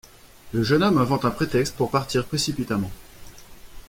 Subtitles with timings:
[0.51, 2.89] Le jeune homme invente un prétexte pour partir précipitamment.